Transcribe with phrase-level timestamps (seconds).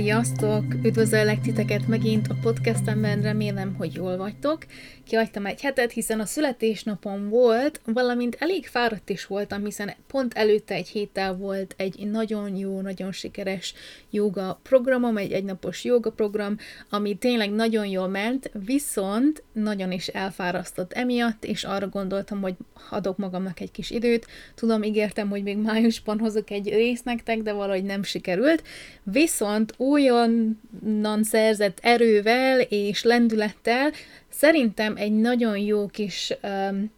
[0.00, 0.64] Sziasztok!
[0.84, 4.66] Üdvözöllek titeket megint a podcastemben, remélem, hogy jól vagytok.
[5.04, 10.74] Kihagytam egy hetet, hiszen a születésnapom volt, valamint elég fáradt is voltam, hiszen pont előtte
[10.74, 13.74] egy héttel volt egy nagyon jó, nagyon sikeres
[14.10, 16.56] joga programom, egy egynapos joga program,
[16.90, 22.54] ami tényleg nagyon jól ment, viszont nagyon is elfárasztott emiatt, és arra gondoltam, hogy
[22.90, 24.26] adok magamnak egy kis időt.
[24.54, 28.62] Tudom, ígértem, hogy még májusban hozok egy részt nektek, de valahogy nem sikerült.
[29.02, 33.92] Viszont újonnan szerzett erővel és lendülettel
[34.28, 36.92] szerintem egy nagyon jó kis, um,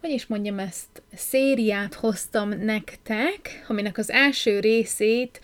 [0.00, 5.40] hogy is mondjam ezt, szériát hoztam nektek, aminek az első részét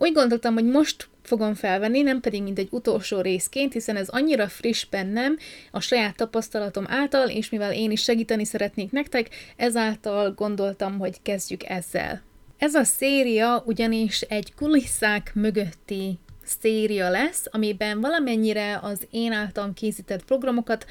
[0.00, 4.48] úgy gondoltam, hogy most fogom felvenni, nem pedig mint egy utolsó részként, hiszen ez annyira
[4.48, 5.36] friss bennem
[5.70, 11.64] a saját tapasztalatom által, és mivel én is segíteni szeretnék nektek, ezáltal gondoltam, hogy kezdjük
[11.64, 12.22] ezzel.
[12.58, 20.24] Ez a széria ugyanis egy kulisszák mögötti széria lesz, amiben valamennyire az én általam készített
[20.24, 20.86] programokat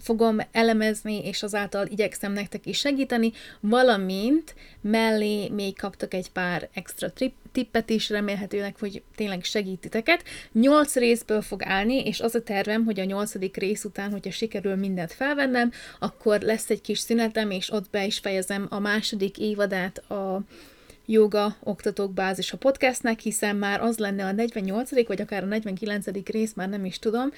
[0.00, 7.12] fogom elemezni, és azáltal igyekszem nektek is segíteni, valamint mellé még kaptak egy pár extra
[7.12, 10.24] trip, tippet is, remélhetőleg, hogy tényleg segítiteket.
[10.52, 14.74] Nyolc részből fog állni, és az a tervem, hogy a nyolcadik rész után, hogyha sikerül
[14.74, 19.98] mindent felvennem, akkor lesz egy kis szünetem, és ott be is fejezem a második évadát
[19.98, 20.42] a
[21.06, 25.06] joga oktatók bázis a podcastnek, hiszen már az lenne a 48.
[25.06, 26.06] vagy akár a 49.
[26.24, 27.32] rész, már nem is tudom.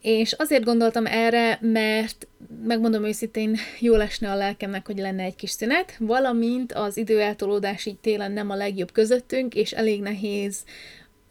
[0.00, 2.26] És azért gondoltam erre, mert
[2.64, 7.98] megmondom őszintén, jó lesne a lelkemnek, hogy lenne egy kis szünet, valamint az időeltolódás így
[7.98, 10.64] télen nem a legjobb közöttünk, és elég nehéz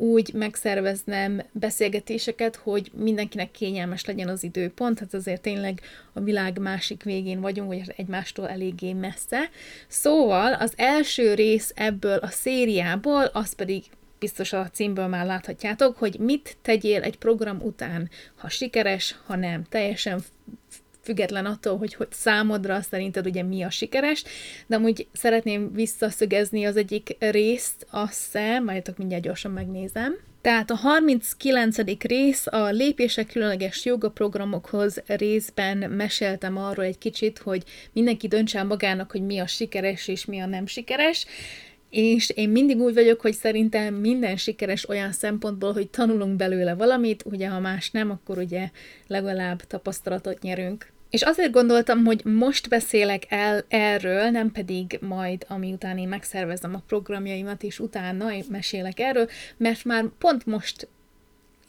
[0.04, 5.82] úgy megszerveznem beszélgetéseket, hogy mindenkinek kényelmes legyen az időpont, hát azért tényleg
[6.14, 9.50] a világ másik végén vagyunk, vagy egymástól eléggé messze.
[9.88, 13.84] Szóval az első rész ebből a szériából, az pedig
[14.20, 19.64] biztos a címből már láthatjátok, hogy mit tegyél egy program után, ha sikeres, ha nem.
[19.70, 20.24] Teljesen
[21.04, 24.24] független attól, hogy, hogy számodra szerinted ugye mi a sikeres,
[24.68, 30.18] de amúgy szeretném visszaszögezni az egyik részt, azt hiszem, majd mindjárt gyorsan megnézem.
[30.42, 31.78] Tehát a 39.
[32.00, 39.22] rész a lépések különleges jogaprogramokhoz részben meséltem arról egy kicsit, hogy mindenki döntse magának, hogy
[39.22, 41.26] mi a sikeres és mi a nem sikeres,
[41.94, 47.24] és én mindig úgy vagyok, hogy szerintem minden sikeres olyan szempontból, hogy tanulunk belőle valamit,
[47.26, 48.70] ugye ha más nem, akkor ugye
[49.08, 50.92] legalább tapasztalatot nyerünk.
[51.10, 56.84] És azért gondoltam, hogy most beszélek el erről, nem pedig majd, amiután én megszervezem a
[56.88, 59.28] programjaimat, és utána mesélek erről,
[59.58, 60.88] mert már pont most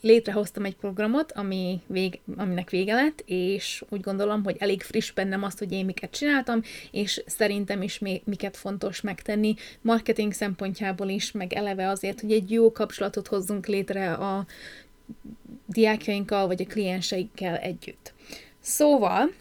[0.01, 5.43] létrehoztam egy programot, ami vég, aminek vége lett, és úgy gondolom, hogy elég friss bennem
[5.43, 6.61] azt, hogy én miket csináltam,
[6.91, 12.51] és szerintem is még miket fontos megtenni, marketing szempontjából is, meg eleve azért, hogy egy
[12.51, 14.45] jó kapcsolatot hozzunk létre a
[15.65, 18.13] diákjainkkal, vagy a klienseikkel együtt.
[18.59, 19.31] Szóval,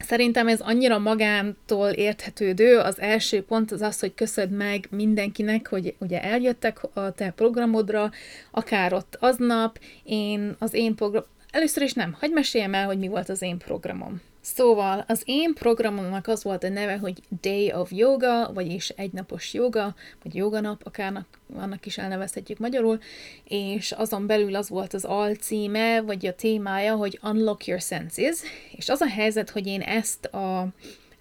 [0.00, 2.78] Szerintem ez annyira magántól érthetődő.
[2.78, 8.10] Az első pont az az, hogy köszöd meg mindenkinek, hogy ugye eljöttek a te programodra,
[8.50, 11.24] akár ott aznap, én az én program...
[11.50, 14.20] Először is nem, hagyd meséljem el, hogy mi volt az én programom.
[14.54, 19.94] Szóval az én programomnak az volt a neve, hogy Day of Yoga, vagyis egynapos joga,
[20.22, 21.24] vagy joganap, akár
[21.56, 22.98] annak is elnevezhetjük magyarul,
[23.44, 28.38] és azon belül az volt az alcíme, vagy a témája, hogy Unlock Your Senses,
[28.76, 30.68] és az a helyzet, hogy én ezt a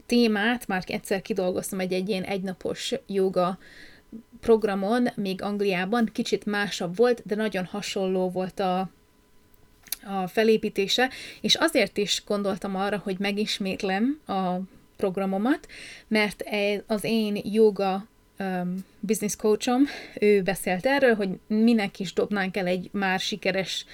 [0.06, 3.57] témát már egyszer kidolgoztam egy, egy ilyen egynapos joga
[4.40, 8.90] programon, még Angliában, kicsit másabb volt, de nagyon hasonló volt a,
[10.09, 11.09] a felépítése,
[11.41, 14.56] és azért is gondoltam arra, hogy megismétlem a
[14.97, 15.67] programomat,
[16.08, 16.44] mert
[16.88, 18.08] az én joga
[18.40, 19.84] um, business coachom,
[20.20, 23.85] ő beszélt erről, hogy minek is dobnánk el egy már sikeres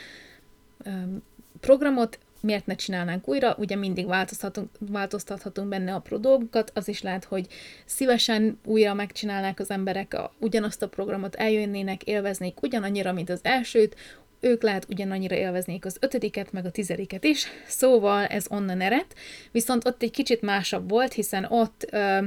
[0.86, 1.24] um,
[1.60, 7.24] programot, miért ne csinálnánk újra, ugye mindig változtatunk, változtathatunk benne a dolgokat, az is lehet,
[7.24, 7.48] hogy
[7.86, 13.96] szívesen újra megcsinálnák az emberek a, ugyanazt a programot, eljönnének, élveznék ugyanannyira, mint az elsőt,
[14.40, 19.14] ők lehet ugyanannyira élveznék az ötödiket, meg a tizediket is, szóval ez onnan eredt,
[19.52, 22.18] viszont ott egy kicsit másabb volt, hiszen ott ö,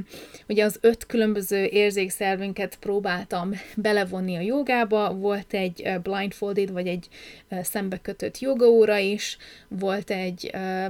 [0.49, 7.09] ugye az öt különböző érzékszervünket próbáltam belevonni a jogába, volt egy blindfolded, vagy egy
[7.63, 9.37] szembekötött jogaóra is,
[9.69, 10.87] volt egy ö,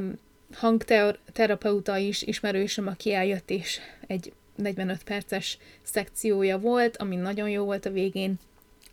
[0.52, 7.86] hangterapeuta is ismerősöm, aki eljött, és egy 45 perces szekciója volt, ami nagyon jó volt
[7.86, 8.38] a végén.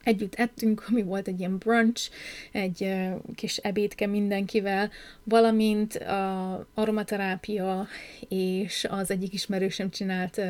[0.05, 2.09] Együtt ettünk, ami volt egy ilyen brunch,
[2.51, 2.93] egy
[3.35, 4.89] kis ebédke mindenkivel,
[5.23, 7.87] valamint a aromaterápia
[8.29, 10.41] és az egyik ismerősöm csinált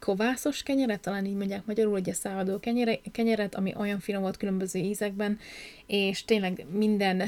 [0.00, 4.78] kovászos kenyeret, talán így mondják magyarul, ugye száradó kenyere, kenyeret, ami olyan finom volt különböző
[4.78, 5.38] ízekben,
[5.86, 7.22] és tényleg minden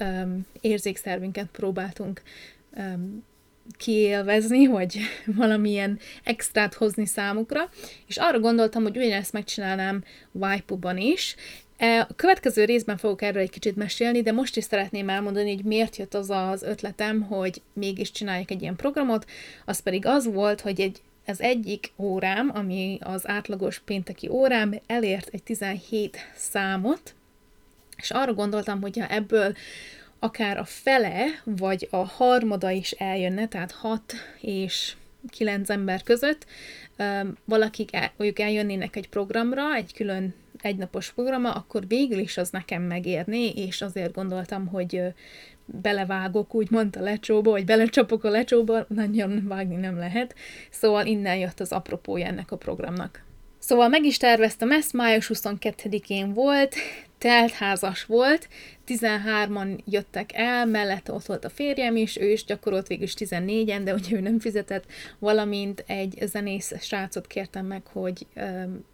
[0.00, 2.22] um, érzékszervünket próbáltunk
[2.76, 3.24] um,
[3.76, 4.98] kiélvezni, vagy
[5.36, 7.68] valamilyen extrát hozni számukra,
[8.06, 11.36] és arra gondoltam, hogy ugyanezt megcsinálnám Waipu-ban is,
[11.76, 15.64] e, a következő részben fogok erről egy kicsit mesélni, de most is szeretném elmondani, hogy
[15.64, 19.30] miért jött az az ötletem, hogy mégis csináljak egy ilyen programot.
[19.64, 25.28] Az pedig az volt, hogy egy az egyik órám, ami az átlagos pénteki órám, elért
[25.32, 27.14] egy 17 számot,
[27.96, 29.54] és arra gondoltam, hogy ha ebből
[30.20, 34.02] akár a fele, vagy a harmada is eljönne, tehát 6
[34.40, 34.94] és
[35.30, 36.46] 9 ember között,
[37.44, 42.82] valakik el, mondjuk eljönnének egy programra, egy külön egynapos programra, akkor végül is az nekem
[42.82, 45.02] megérné, és azért gondoltam, hogy
[45.64, 50.34] belevágok úgymond a lecsóba, vagy belecsapok a lecsóba, nagyon vágni nem lehet.
[50.70, 53.24] Szóval innen jött az apropója ennek a programnak.
[53.58, 56.74] Szóval meg is terveztem ezt, május 22-én volt,
[57.20, 58.48] teltházas volt,
[58.86, 63.80] 13-an jöttek el, mellette ott volt a férjem is, ő is gyakorolt végül is 14-en,
[63.84, 64.84] de ugye ő nem fizetett,
[65.18, 68.84] valamint egy zenész srácot kértem meg, hogy um,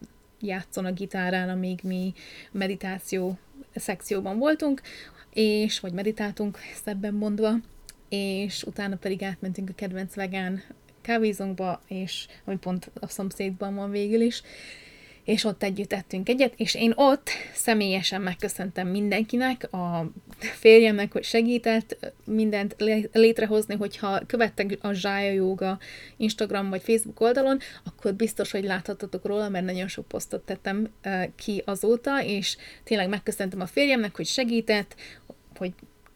[0.40, 2.12] játszon a gitárán, amíg mi
[2.52, 3.38] meditáció
[3.74, 4.80] szekcióban voltunk,
[5.32, 7.54] és, vagy meditáltunk, szebben mondva,
[8.08, 10.62] és utána pedig átmentünk a kedvenc vegán
[11.00, 14.42] kávézónkba, és ami pont a szomszédban van végül is,
[15.26, 22.12] és ott együtt ettünk egyet, és én ott személyesen megköszöntem mindenkinek, a férjemnek, hogy segített
[22.24, 22.76] mindent
[23.12, 25.78] létrehozni, hogyha követtek a Zsája Jóga
[26.16, 30.88] Instagram vagy Facebook oldalon, akkor biztos, hogy láthatatok róla, mert nagyon sok posztot tettem
[31.36, 34.94] ki azóta, és tényleg megköszöntem a férjemnek, hogy segített,
[35.56, 35.72] hogy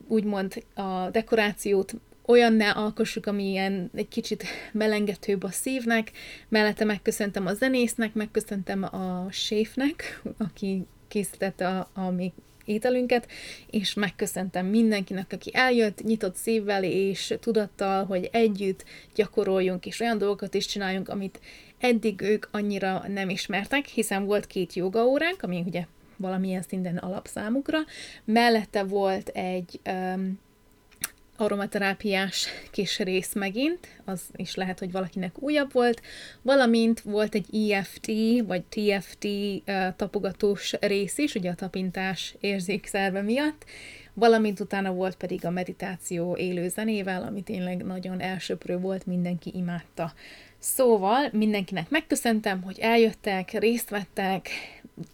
[0.09, 1.95] úgymond a dekorációt
[2.27, 6.11] olyan ne alkossuk, ami ilyen egy kicsit melengetőbb a szívnek.
[6.49, 12.33] Mellette megköszöntem a zenésznek, megköszöntem a séfnek, aki készítette a, a mi
[12.65, 13.27] ételünket,
[13.71, 18.85] és megköszöntem mindenkinek, aki eljött, nyitott szívvel és tudattal, hogy együtt
[19.15, 21.41] gyakoroljunk, és olyan dolgokat is csináljunk, amit
[21.79, 25.87] eddig ők annyira nem ismertek, hiszen volt két jogaóránk, ami ugye
[26.17, 27.79] valamilyen szinten alapszámukra.
[28.25, 30.39] Mellette volt egy um,
[31.41, 36.03] aromaterápiás kis rész megint, az is lehet, hogy valakinek újabb volt,
[36.43, 38.07] valamint volt egy EFT
[38.47, 39.27] vagy TFT
[39.97, 43.65] tapogatós rész is, ugye a tapintás érzékszerve miatt,
[44.15, 50.13] valamint utána volt pedig a meditáció élő zenével, ami tényleg nagyon elsöprő volt, mindenki imádta.
[50.63, 54.49] Szóval mindenkinek megköszöntem, hogy eljöttek, részt vettek,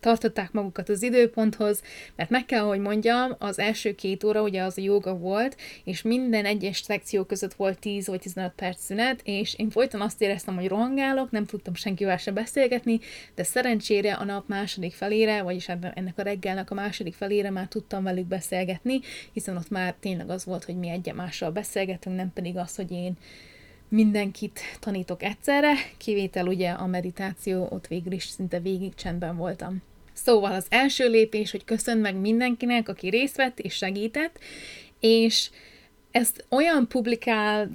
[0.01, 1.83] tartották magukat az időponthoz,
[2.17, 6.03] mert meg kell, hogy mondjam, az első két óra ugye az a joga volt, és
[6.03, 10.55] minden egyes szekció között volt 10 vagy 15 perc szünet, és én folyton azt éreztem,
[10.55, 13.01] hogy rohangálok, nem tudtam senkivel se beszélgetni,
[13.35, 18.03] de szerencsére a nap második felére, vagyis ennek a reggelnek a második felére már tudtam
[18.03, 19.01] velük beszélgetni,
[19.33, 23.17] hiszen ott már tényleg az volt, hogy mi egyemással beszélgetünk, nem pedig az, hogy én
[23.89, 29.83] mindenkit tanítok egyszerre, kivétel ugye a meditáció, ott végül is szinte végig csendben voltam.
[30.13, 34.39] Szóval az első lépés, hogy köszön meg mindenkinek, aki részt vett és segített,
[35.01, 35.51] és
[36.11, 37.71] ezt olyan publikál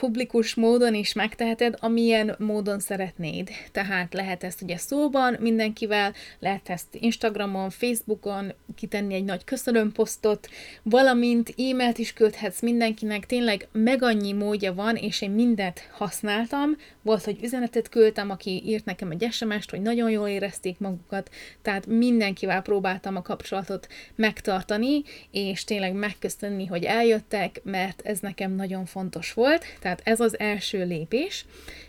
[0.00, 3.50] publikus módon is megteheted, amilyen módon szeretnéd.
[3.72, 10.48] Tehát lehet ezt ugye szóban mindenkivel, lehet ezt Instagramon, Facebookon kitenni egy nagy köszönömposztot,
[10.82, 16.76] valamint e-mailt is küldhetsz mindenkinek, tényleg meg annyi módja van, és én mindet használtam.
[17.02, 21.30] Volt, hogy üzenetet küldtem, aki írt nekem egy SMS-t, hogy nagyon jól érezték magukat,
[21.62, 28.84] tehát mindenkivel próbáltam a kapcsolatot megtartani, és tényleg megköszönni, hogy eljöttek, mert ez nekem nagyon
[28.84, 31.44] fontos volt tehát ez az első lépés.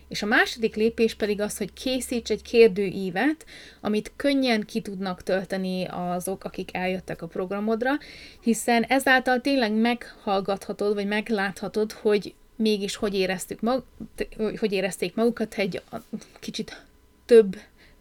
[0.08, 3.46] És a második lépés pedig az, hogy készíts egy kérdőívet,
[3.82, 7.92] amit könnyen ki tudnak tölteni azok, akik eljöttek a programodra,
[8.42, 13.84] hiszen ezáltal tényleg meghallgathatod, vagy megláthatod, hogy mégis hogy, éreztük mag,
[14.60, 15.82] hogy érezték magukat egy
[16.40, 16.84] kicsit
[17.26, 17.56] több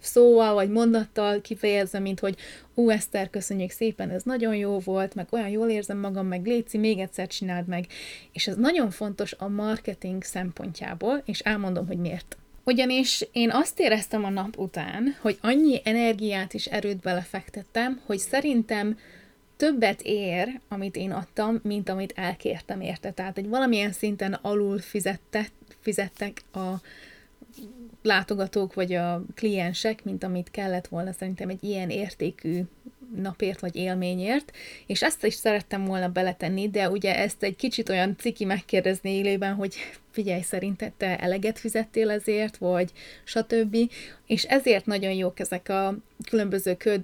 [0.06, 2.36] szóval vagy mondattal kifejezve, mint hogy
[2.74, 6.78] ú, Eszter, köszönjük szépen, ez nagyon jó volt, meg olyan jól érzem magam, meg Léci,
[6.78, 7.86] még egyszer csináld meg.
[8.32, 12.36] És ez nagyon fontos a marketing szempontjából, és elmondom, hogy miért.
[12.64, 18.98] Ugyanis én azt éreztem a nap után, hogy annyi energiát és erőt belefektettem, hogy szerintem
[19.56, 23.10] többet ér, amit én adtam, mint amit elkértem érte.
[23.10, 25.46] Tehát egy valamilyen szinten alul fizette,
[25.80, 26.74] fizettek a
[28.06, 32.62] látogatók vagy a kliensek, mint amit kellett volna szerintem egy ilyen értékű
[33.16, 34.52] napért vagy élményért,
[34.86, 39.54] és ezt is szerettem volna beletenni, de ugye ezt egy kicsit olyan ciki megkérdezni élőben,
[39.54, 39.74] hogy
[40.10, 42.92] figyelj, szerinted te eleget fizettél ezért, vagy
[43.24, 43.76] stb.
[44.26, 45.96] És ezért nagyon jók ezek a
[46.28, 47.00] különböző köd,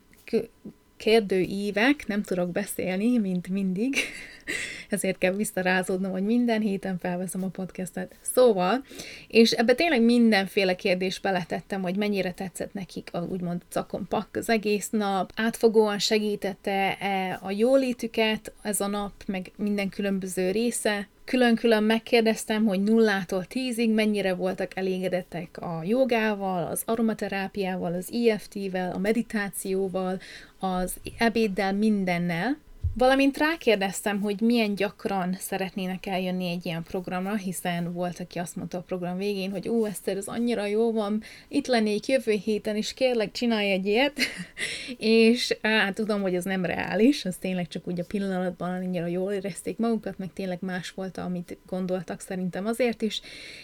[1.02, 3.96] kérdőívek, nem tudok beszélni, mint mindig,
[4.88, 8.14] ezért kell visszarázódnom, hogy minden héten felveszem a podcastet.
[8.20, 8.84] Szóval,
[9.28, 14.48] és ebbe tényleg mindenféle kérdést beletettem, hogy mennyire tetszett nekik a úgymond cakon pak az
[14.48, 22.64] egész nap, átfogóan segítette-e a jólétüket ez a nap, meg minden különböző része, Külön-külön megkérdeztem,
[22.64, 30.20] hogy nullától tízig mennyire voltak elégedettek a jogával, az aromaterápiával, az EFT-vel, a meditációval,
[30.58, 32.56] az ebéddel, mindennel,
[32.94, 38.78] Valamint rákérdeztem, hogy milyen gyakran szeretnének eljönni egy ilyen programra, hiszen volt, aki azt mondta
[38.78, 42.94] a program végén, hogy ó, Eszter, ez annyira jó van, itt lennék jövő héten, és
[42.94, 44.18] kérlek, csinálj egy ilyet,
[44.98, 49.32] és hát tudom, hogy ez nem reális, az tényleg csak úgy a pillanatban annyira jól
[49.32, 53.20] érezték magukat, meg tényleg más volt, amit gondoltak szerintem azért is,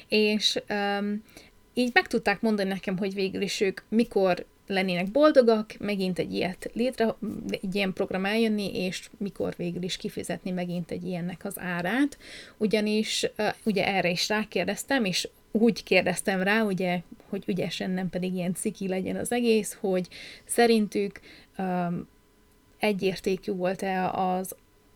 [0.09, 1.23] és um,
[1.79, 6.71] így meg tudták mondani nekem, hogy végül is ők mikor lennének boldogak, megint egy ilyet
[6.73, 7.15] létre,
[7.51, 12.19] egy ilyen program eljönni, és mikor végül is kifizetni megint egy ilyennek az árát.
[12.57, 13.27] Ugyanis
[13.65, 18.89] ugye erre is rákérdeztem, és úgy kérdeztem rá, ugye, hogy ügyesen nem pedig ilyen ciki
[18.89, 20.09] legyen az egész, hogy
[20.45, 21.21] szerintük
[21.59, 22.09] um,
[22.79, 24.55] egyértékű volt-e az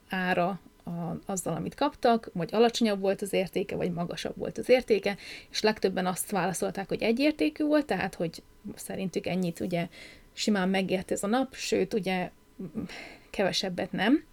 [0.08, 0.90] ára a,
[1.26, 5.16] azzal, amit kaptak, vagy alacsonyabb volt az értéke, vagy magasabb volt az értéke,
[5.50, 8.42] és legtöbben azt válaszolták, hogy egyértékű volt, tehát, hogy
[8.74, 9.88] szerintük ennyit ugye
[10.32, 12.30] simán megért ez a nap, sőt, ugye
[13.30, 14.24] kevesebbet nem.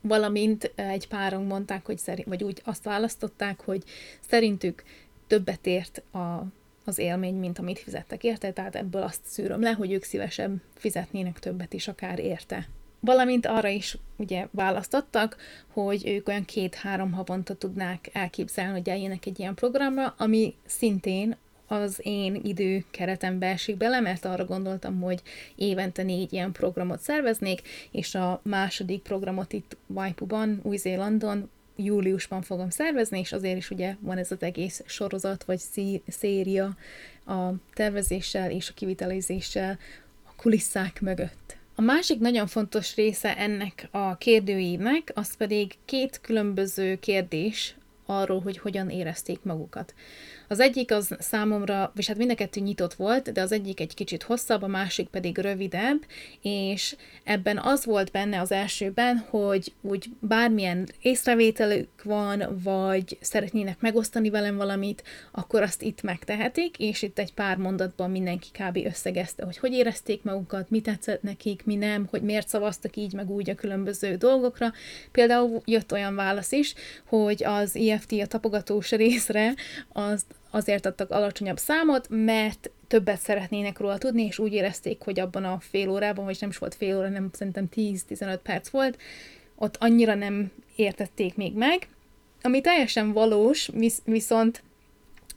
[0.00, 3.82] Valamint egy páron mondták, hogy szerint, vagy úgy azt választották, hogy
[4.28, 4.82] szerintük
[5.26, 6.44] többet ért a,
[6.84, 11.38] az élmény, mint amit fizettek érte, tehát ebből azt szűröm le, hogy ők szívesebb fizetnének
[11.38, 12.68] többet is akár érte.
[13.00, 15.36] Valamint arra is ugye választottak,
[15.72, 22.00] hogy ők olyan két-három havonta tudnák elképzelni, hogy eljönnek egy ilyen programra, ami szintén az
[22.02, 25.22] én idő keretembe esik bele, mert arra gondoltam, hogy
[25.56, 33.18] évente négy ilyen programot szerveznék, és a második programot itt Waipuban, Új-Zélandon júliusban fogom szervezni,
[33.18, 36.76] és azért is ugye van ez az egész sorozat, vagy szí- széria
[37.26, 39.78] a tervezéssel és a kivitelezéssel
[40.24, 41.39] a kulisszák mögött.
[41.80, 47.74] A másik nagyon fontos része ennek a kérdőívnek, az pedig két különböző kérdés
[48.06, 49.94] arról, hogy hogyan érezték magukat.
[50.50, 53.94] Az egyik az számomra, és hát mind a kettő nyitott volt, de az egyik egy
[53.94, 56.04] kicsit hosszabb, a másik pedig rövidebb,
[56.42, 64.30] és ebben az volt benne az elsőben, hogy úgy bármilyen észrevételük van, vagy szeretnének megosztani
[64.30, 68.76] velem valamit, akkor azt itt megtehetik, és itt egy pár mondatban mindenki kb.
[68.76, 73.30] összegezte, hogy hogy érezték magukat, mi tetszett nekik, mi nem, hogy miért szavaztak így, meg
[73.30, 74.72] úgy a különböző dolgokra.
[75.12, 79.54] Például jött olyan válasz is, hogy az EFT a tapogatós részre
[79.88, 85.44] az azért adtak alacsonyabb számot, mert többet szeretnének róla tudni, és úgy érezték, hogy abban
[85.44, 88.98] a fél órában, vagy nem is volt fél óra, nem szerintem 10-15 perc volt,
[89.56, 91.88] ott annyira nem értették még meg,
[92.42, 94.62] ami teljesen valós, visz- viszont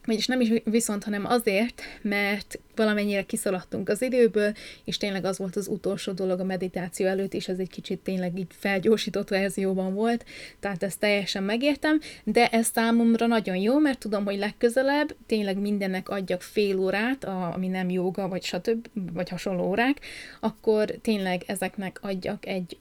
[0.05, 5.55] vagyis nem is viszont, hanem azért, mert valamennyire kiszaladtunk az időből, és tényleg az volt
[5.55, 10.25] az utolsó dolog a meditáció előtt, és ez egy kicsit tényleg így felgyorsított verzióban volt,
[10.59, 16.09] tehát ezt teljesen megértem, de ez számomra nagyon jó, mert tudom, hogy legközelebb tényleg mindennek
[16.09, 19.99] adjak fél órát, ami nem joga, vagy stb., vagy hasonló órák,
[20.39, 22.77] akkor tényleg ezeknek adjak egy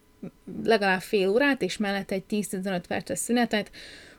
[0.64, 3.70] legalább fél órát, és mellett egy 10-15 perces szünetet,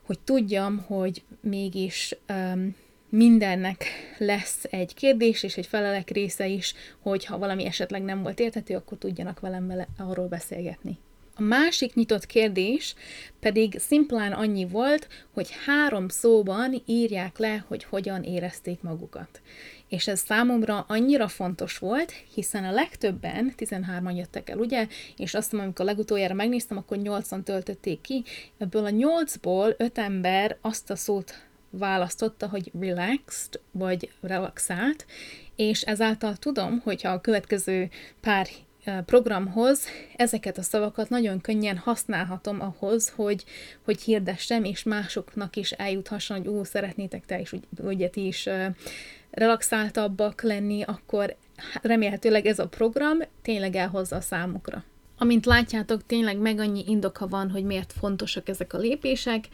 [0.05, 2.75] hogy tudjam, hogy mégis um,
[3.15, 3.85] mindennek
[4.17, 8.75] lesz egy kérdés és egy felelek része is, hogy ha valami esetleg nem volt érthető,
[8.75, 10.97] akkor tudjanak velem vele arról beszélgetni.
[11.35, 12.95] A másik nyitott kérdés
[13.39, 19.41] pedig szimplán annyi volt, hogy három szóban írják le, hogy hogyan érezték magukat.
[19.87, 25.51] És ez számomra annyira fontos volt, hiszen a legtöbben, 13-an jöttek el, ugye, és azt
[25.51, 28.23] mondom, amikor legutoljára megnéztem, akkor 8-an töltötték ki,
[28.57, 35.05] ebből a 8-ból 5 ember azt a szót választotta, hogy relaxed, vagy relaxált,
[35.55, 37.89] és ezáltal tudom, hogyha a következő
[38.21, 38.47] pár
[39.05, 43.43] programhoz ezeket a szavakat nagyon könnyen használhatom ahhoz, hogy,
[43.83, 48.49] hogy hirdessem, és másoknak is eljuthasson, hogy ó, szeretnétek te is, ugye ti is
[49.31, 51.35] relaxáltabbak lenni, akkor
[51.81, 54.83] remélhetőleg ez a program tényleg elhozza a számukra.
[55.17, 59.47] Amint látjátok, tényleg meg annyi indoka van, hogy miért fontosak ezek a lépések,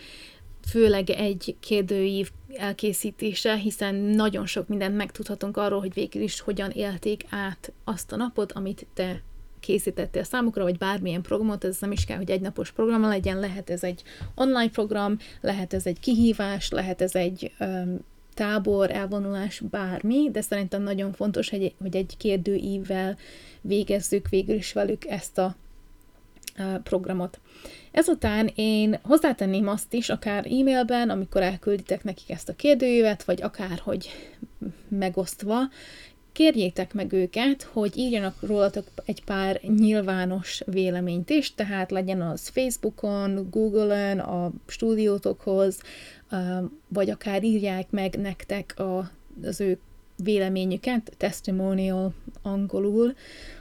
[0.67, 7.25] főleg egy kérdőív elkészítése, hiszen nagyon sok mindent megtudhatunk arról, hogy végül is hogyan élték
[7.29, 9.21] át azt a napot, amit te
[9.59, 13.69] készítettél számukra, vagy bármilyen programot, ez nem is kell, hogy egy napos program legyen, lehet
[13.69, 14.03] ez egy
[14.35, 17.99] online program, lehet ez egy kihívás, lehet ez egy um,
[18.33, 23.17] tábor, elvonulás, bármi, de szerintem nagyon fontos, hogy, hogy egy kérdőívvel
[23.61, 25.55] végezzük végül is velük ezt a
[26.83, 27.39] programot.
[27.99, 33.79] Ezután én hozzátenném azt is, akár e-mailben, amikor elkülditek nekik ezt a kérdőívet, vagy akár,
[33.83, 34.09] hogy
[34.87, 35.57] megosztva,
[36.31, 43.47] kérjétek meg őket, hogy írjanak rólatok egy pár nyilvános véleményt is, tehát legyen az Facebookon,
[43.49, 45.79] Google-on, a stúdiótokhoz,
[46.87, 48.75] vagy akár írják meg nektek
[49.43, 49.79] az ő
[50.23, 53.13] véleményüket, testimonial angolul,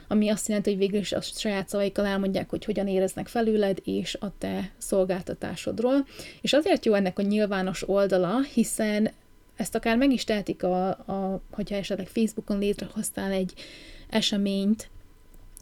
[0.07, 4.17] ami azt jelenti, hogy végül is a saját szavaikkal elmondják, hogy hogyan éreznek felüled és
[4.19, 6.05] a te szolgáltatásodról.
[6.41, 9.11] És azért jó ennek a nyilvános oldala, hiszen
[9.55, 13.53] ezt akár meg is tehetik, a, a, hogyha esetleg Facebookon létrehoztál egy
[14.09, 14.89] eseményt,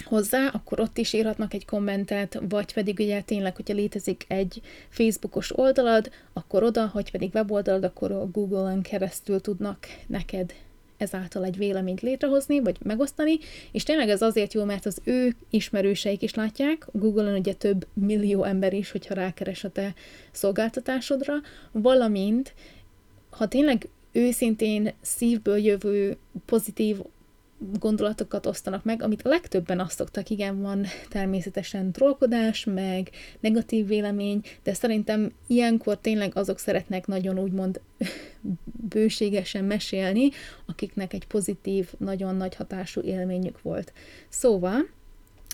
[0.05, 5.57] hozzá, akkor ott is írhatnak egy kommentet, vagy pedig ugye tényleg, hogyha létezik egy Facebookos
[5.57, 10.53] oldalad, akkor oda, hogy pedig weboldalad, akkor a Google-on keresztül tudnak neked
[10.97, 13.37] ezáltal egy véleményt létrehozni, vagy megosztani,
[13.71, 18.43] és tényleg ez azért jó, mert az ő ismerőseik is látják, Google-on ugye több millió
[18.43, 19.93] ember is, hogyha rákeres a te
[20.31, 21.33] szolgáltatásodra,
[21.71, 22.53] valamint,
[23.29, 26.97] ha tényleg őszintén szívből jövő pozitív
[27.79, 33.09] gondolatokat osztanak meg, amit a legtöbben azt szoktak, igen, van természetesen trollkodás, meg
[33.39, 37.81] negatív vélemény, de szerintem ilyenkor tényleg azok szeretnek nagyon úgymond
[38.89, 40.29] bőségesen mesélni,
[40.65, 43.93] akiknek egy pozitív, nagyon nagy hatású élményük volt.
[44.29, 44.85] Szóval,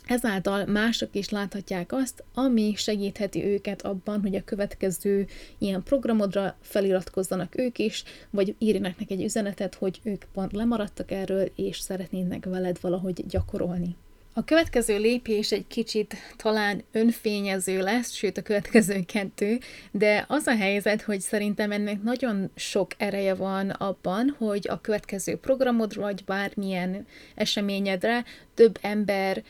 [0.06, 7.58] Ezáltal mások is láthatják azt, ami segítheti őket abban, hogy a következő ilyen programodra feliratkozzanak
[7.58, 12.78] ők is, vagy írjanak neki egy üzenetet, hogy ők pont lemaradtak erről, és szeretnének veled
[12.82, 13.96] valahogy gyakorolni.
[14.36, 19.60] A következő lépés egy kicsit talán önfényező lesz, sőt a következő kettő,
[19.92, 25.36] de az a helyzet, hogy szerintem ennek nagyon sok ereje van abban, hogy a következő
[25.36, 29.44] programodra, vagy bármilyen eseményedre több ember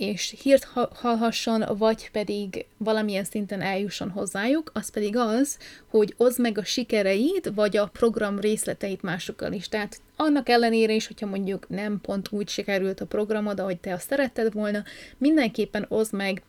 [0.00, 5.58] és hírt hallhasson, vagy pedig valamilyen szinten eljusson hozzájuk, az pedig az,
[5.88, 9.68] hogy oszd meg a sikereid, vagy a program részleteit másokkal is.
[9.68, 14.08] Tehát annak ellenére is, hogyha mondjuk nem pont úgy sikerült a programod, ahogy te azt
[14.08, 14.82] szeretted volna,
[15.18, 16.42] mindenképpen oszd meg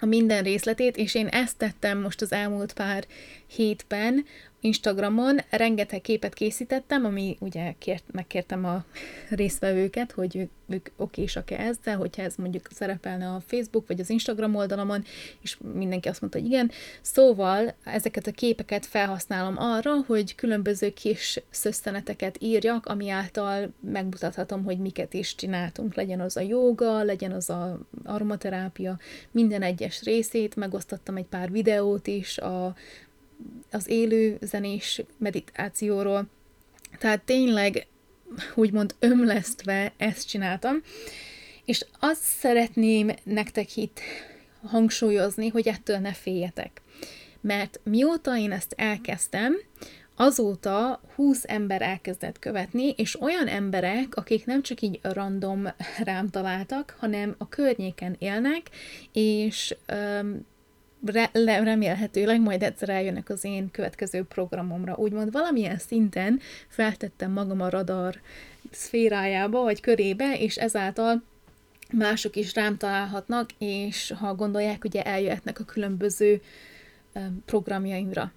[0.00, 3.06] a minden részletét, és én ezt tettem most az elmúlt pár
[3.46, 4.24] hétben,
[4.64, 8.84] Instagramon rengeteg képet készítettem, ami ugye kért, megkértem a
[9.40, 14.54] résztvevőket, hogy ők, ők okésak-e ezzel, hogyha ez mondjuk szerepelne a Facebook vagy az Instagram
[14.54, 15.04] oldalamon,
[15.40, 16.70] és mindenki azt mondta, hogy igen.
[17.00, 24.78] Szóval ezeket a képeket felhasználom arra, hogy különböző kis szösszeneteket írjak, ami által megmutathatom, hogy
[24.78, 25.94] miket is csináltunk.
[25.94, 28.98] Legyen az a joga, legyen az a aromaterápia,
[29.30, 32.74] minden egyes részét, megosztottam egy pár videót is a
[33.70, 36.26] az élő zenés meditációról.
[36.98, 37.86] Tehát tényleg
[38.54, 40.82] úgymond ömlesztve ezt csináltam,
[41.64, 44.00] és azt szeretném nektek itt
[44.66, 46.82] hangsúlyozni, hogy ettől ne féljetek.
[47.40, 49.56] Mert mióta én ezt elkezdtem,
[50.16, 55.68] azóta 20 ember elkezdett követni, és olyan emberek, akik nem csak így random
[56.04, 58.70] rám találtak, hanem a környéken élnek,
[59.12, 60.24] és re-
[61.44, 64.96] remélhetőleg majd egyszer eljönnek az én következő programomra.
[64.96, 68.20] Úgymond valamilyen szinten feltettem magam a radar
[68.70, 71.22] szférájába, vagy körébe, és ezáltal
[71.92, 76.40] mások is rám találhatnak, és ha gondolják, ugye eljöhetnek a különböző
[77.44, 78.32] programjaimra.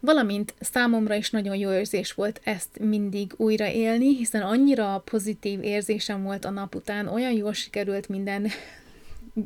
[0.00, 6.22] Valamint számomra is nagyon jó érzés volt ezt mindig újra élni, hiszen annyira pozitív érzésem
[6.22, 8.48] volt a nap után, olyan jól sikerült minden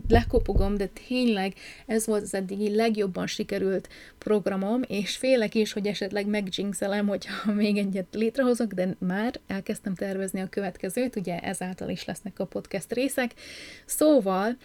[0.09, 1.55] lekopogom, de tényleg
[1.87, 7.77] ez volt az eddigi legjobban sikerült programom, és félek is, hogy esetleg megjinxelem, hogyha még
[7.77, 13.35] egyet létrehozok, de már elkezdtem tervezni a következőt, ugye ezáltal is lesznek a podcast részek.
[13.85, 14.57] Szóval,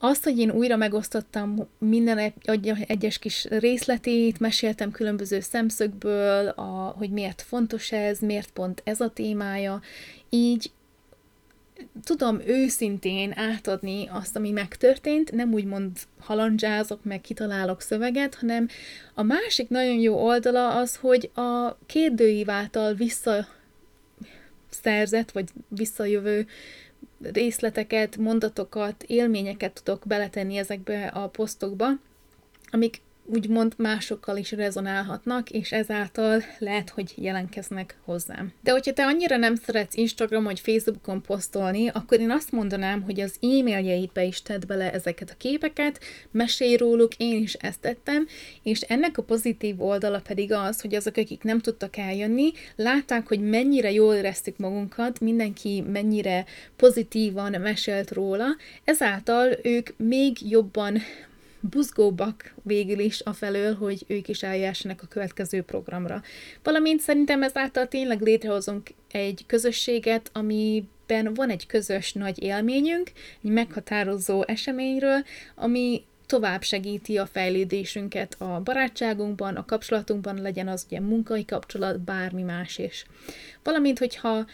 [0.00, 7.10] azt, hogy én újra megosztottam minden egy, egyes kis részletét, meséltem különböző szemszögből, a, hogy
[7.10, 9.80] miért fontos ez, miért pont ez a témája,
[10.28, 10.70] így
[12.04, 18.68] tudom őszintén átadni azt, ami megtörtént, nem úgymond halandzsázok, meg kitalálok szöveget, hanem
[19.14, 26.46] a másik nagyon jó oldala az, hogy a kérdőív által visszaszerzett, vagy visszajövő
[27.22, 31.88] részleteket, mondatokat, élményeket tudok beletenni ezekbe a posztokba,
[32.70, 33.00] amik
[33.34, 38.52] úgymond másokkal is rezonálhatnak, és ezáltal lehet, hogy jelentkeznek hozzám.
[38.60, 43.20] De hogyha te annyira nem szeretsz Instagram vagy Facebookon posztolni, akkor én azt mondanám, hogy
[43.20, 48.26] az e-mailjeidbe is tedd bele ezeket a képeket, mesélj róluk, én is ezt tettem,
[48.62, 53.40] és ennek a pozitív oldala pedig az, hogy azok, akik nem tudtak eljönni, látták, hogy
[53.40, 56.44] mennyire jól éreztük magunkat, mindenki mennyire
[56.76, 58.46] pozitívan mesélt róla,
[58.84, 60.98] ezáltal ők még jobban
[61.60, 66.22] buzgóbbak végül is a felől, hogy ők is eljársanak a következő programra.
[66.62, 73.10] Valamint szerintem ezáltal tényleg létrehozunk egy közösséget, amiben van egy közös nagy élményünk,
[73.44, 81.00] egy meghatározó eseményről, ami tovább segíti a fejlődésünket a barátságunkban, a kapcsolatunkban, legyen az ugye
[81.00, 83.06] munkai kapcsolat, bármi más is.
[83.62, 84.46] Valamint, hogyha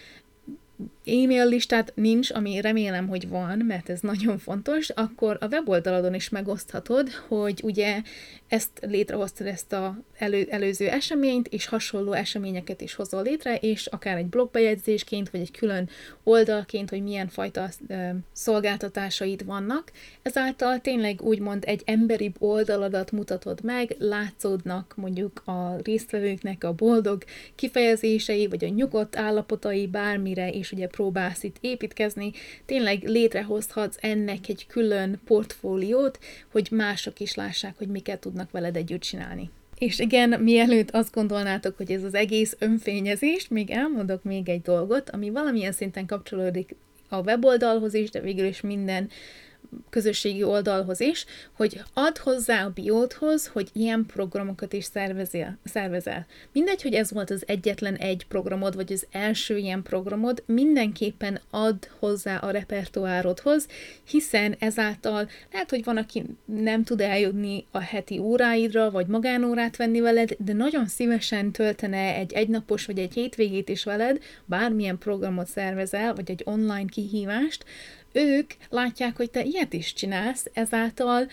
[1.07, 6.29] e-mail listát nincs, ami remélem, hogy van, mert ez nagyon fontos, akkor a weboldaladon is
[6.29, 8.03] megoszthatod, hogy ugye
[8.49, 14.17] ezt létrehoztad ezt a elő, előző eseményt, és hasonló eseményeket is hozol létre, és akár
[14.17, 15.89] egy blogbejegyzésként, vagy egy külön
[16.23, 17.69] oldalként, hogy milyen fajta
[18.33, 19.93] szolgáltatásaid vannak.
[20.23, 28.47] Ezáltal tényleg úgymond egy emberi oldaladat mutatod meg, látszódnak mondjuk a résztvevőknek a boldog kifejezései,
[28.47, 32.33] vagy a nyugodt állapotai bármire, és ugye próbálsz itt építkezni,
[32.66, 36.18] tényleg létrehozhatsz ennek egy külön portfóliót,
[36.53, 39.50] hogy mások is lássák, hogy miket tudnak veled együtt csinálni.
[39.79, 45.11] És igen, mielőtt azt gondolnátok, hogy ez az egész önfényezés, még elmondok még egy dolgot,
[45.11, 46.74] ami valamilyen szinten kapcsolódik
[47.09, 49.09] a weboldalhoz is, de végül is minden
[49.91, 56.27] közösségi oldalhoz is, hogy add hozzá a biódhoz, hogy ilyen programokat is szervezél, szervezel.
[56.53, 61.87] Mindegy, hogy ez volt az egyetlen egy programod, vagy az első ilyen programod, mindenképpen add
[61.99, 63.67] hozzá a repertoárodhoz,
[64.09, 70.01] hiszen ezáltal lehet, hogy van, aki nem tud eljutni a heti óráidra, vagy magánórát venni
[70.01, 76.15] veled, de nagyon szívesen töltene egy egynapos vagy egy hétvégét is veled, bármilyen programot szervezel,
[76.15, 77.65] vagy egy online kihívást,
[78.14, 81.27] ők látják, hogy te ilyet is csinálsz, ezáltal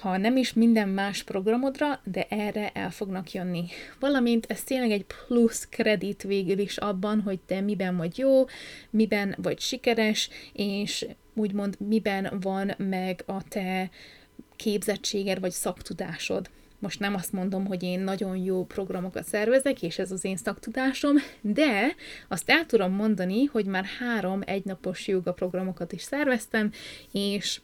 [0.00, 3.64] ha nem is minden más programodra, de erre el fognak jönni.
[4.00, 8.44] Valamint ez tényleg egy plusz kredit végül is abban, hogy te miben vagy jó,
[8.90, 13.90] miben vagy sikeres, és úgymond miben van meg a te
[14.56, 16.50] képzettséged vagy szaktudásod.
[16.78, 21.16] Most nem azt mondom, hogy én nagyon jó programokat szervezek, és ez az én szaktudásom,
[21.40, 21.94] de
[22.28, 26.70] azt el tudom mondani, hogy már három egynapos joga programokat is szerveztem,
[27.12, 27.60] és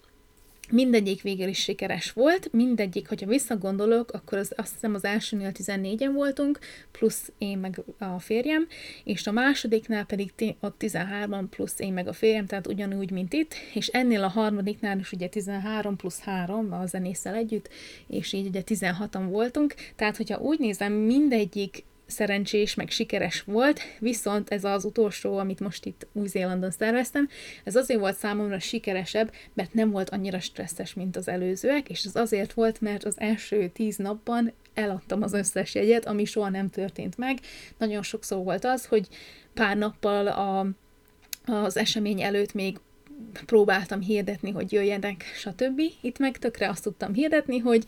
[0.73, 6.11] mindegyik végül is sikeres volt, mindegyik, hogyha visszagondolok, akkor az, azt hiszem az elsőnél 14-en
[6.13, 6.59] voltunk,
[6.91, 8.67] plusz én meg a férjem,
[9.05, 13.55] és a másodiknál pedig ott 13 plusz én meg a férjem, tehát ugyanúgy, mint itt,
[13.75, 17.69] és ennél a harmadiknál is ugye 13 plusz 3 a zenésszel együtt,
[18.07, 24.51] és így ugye 16-an voltunk, tehát hogyha úgy nézem, mindegyik szerencsés, meg sikeres volt, viszont
[24.51, 27.29] ez az utolsó, amit most itt Új-Zélandon szerveztem,
[27.65, 32.17] ez azért volt számomra sikeresebb, mert nem volt annyira stresszes, mint az előzőek, és ez
[32.17, 37.17] azért volt, mert az első tíz napban eladtam az összes jegyet, ami soha nem történt
[37.17, 37.39] meg.
[37.79, 39.09] Nagyon sokszor volt az, hogy
[39.55, 40.67] pár nappal a,
[41.53, 42.79] az esemény előtt még
[43.47, 45.81] próbáltam hirdetni, hogy jöjjenek, stb.
[46.01, 47.85] Itt meg tökre azt tudtam hirdetni, hogy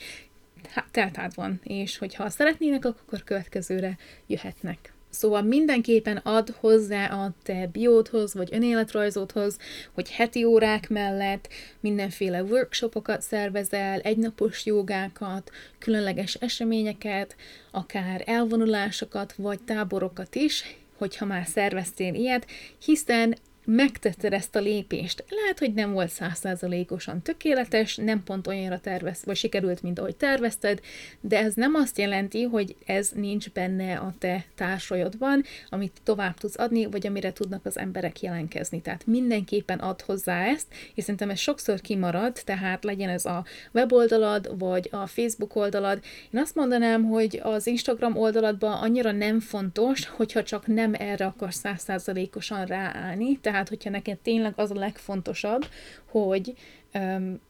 [0.90, 4.94] teltház van, és hogyha szeretnének, akkor következőre jöhetnek.
[5.14, 9.58] Szóval mindenképpen ad hozzá a te biódhoz, vagy önéletrajzodhoz,
[9.92, 11.48] hogy heti órák mellett
[11.80, 17.36] mindenféle workshopokat szervezel, egynapos jogákat, különleges eseményeket,
[17.70, 20.64] akár elvonulásokat, vagy táborokat is,
[20.98, 22.46] hogyha már szerveztél ilyet,
[22.84, 25.24] hiszen megtetted ezt a lépést.
[25.28, 30.80] Lehet, hogy nem volt százszázalékosan tökéletes, nem pont olyanra tervez, vagy sikerült, mint ahogy tervezted,
[31.20, 36.58] de ez nem azt jelenti, hogy ez nincs benne a te társajodban, amit tovább tudsz
[36.58, 38.80] adni, vagy amire tudnak az emberek jelentkezni.
[38.80, 44.58] Tehát mindenképpen ad hozzá ezt, és szerintem ez sokszor kimarad, tehát legyen ez a weboldalad,
[44.58, 46.02] vagy a Facebook oldalad.
[46.30, 51.58] Én azt mondanám, hogy az Instagram oldaladban annyira nem fontos, hogyha csak nem erre akarsz
[51.58, 55.66] százszázalékosan ráállni, tehát tehát, hogyha neked tényleg az a legfontosabb,
[56.04, 56.54] hogy
[56.94, 57.40] um,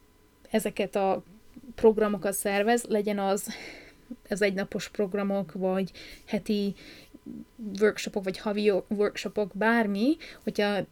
[0.51, 1.23] ezeket a
[1.75, 3.55] programokat szervez, legyen az
[4.29, 5.91] az egynapos programok, vagy
[6.27, 6.75] heti
[7.81, 10.87] workshopok, vagy havi workshopok, bármi, hogyha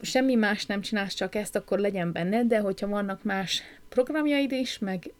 [0.00, 4.78] semmi más nem csinálsz, csak ezt, akkor legyen benne, de hogyha vannak más programjaid is,
[4.78, 5.12] meg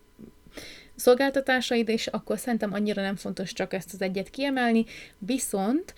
[0.94, 4.84] szolgáltatásaid is, akkor szerintem annyira nem fontos csak ezt az egyet kiemelni,
[5.18, 5.94] viszont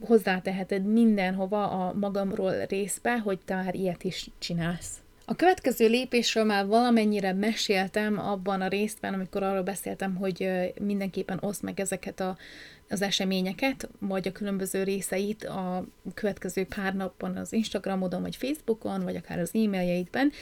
[0.00, 4.98] hozzáteheted mindenhova a magamról részbe, hogy te már ilyet is csinálsz.
[5.26, 10.48] A következő lépésről már valamennyire meséltem abban a részben, amikor arról beszéltem, hogy
[10.80, 12.36] mindenképpen oszd meg ezeket a,
[12.94, 19.16] az eseményeket, vagy a különböző részeit a következő pár napban az Instagramodon, vagy Facebookon, vagy
[19.16, 20.32] akár az e-mailjeidben,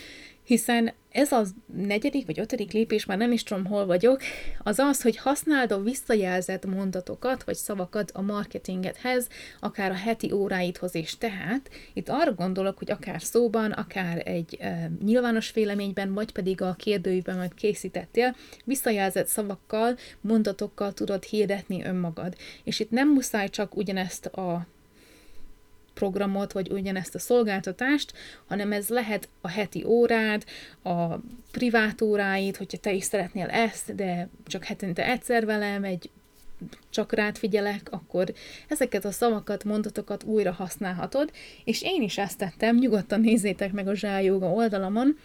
[0.45, 1.43] hiszen ez a
[1.77, 4.21] negyedik vagy ötödik lépés, már nem is tudom, hol vagyok,
[4.63, 9.29] az az, hogy használd a visszajelzett mondatokat vagy szavakat a marketingedhez,
[9.61, 11.19] akár a heti óráidhoz is.
[11.19, 16.75] Tehát itt arra gondolok, hogy akár szóban, akár egy e, nyilvános véleményben, vagy pedig a
[16.79, 22.37] kérdőjében, majd készítettél, visszajelzett szavakkal, mondatokkal tudod hirdetni önmagad.
[22.65, 24.67] És itt nem muszáj csak ugyanezt a
[25.95, 28.13] programot, vagy ugyanezt a szolgáltatást,
[28.47, 30.45] hanem ez lehet a heti órád,
[30.83, 31.17] a
[31.51, 36.11] privát óráid, hogyha te is szeretnél ezt, de csak hetente egyszer velem, egy
[36.91, 38.33] csak rád figyelek, akkor
[38.69, 41.33] ezeket a szavakat, mondatokat újra használhatod,
[41.65, 45.19] és én is ezt tettem, nyugodtan nézzétek meg a Zsájóga oldalamon,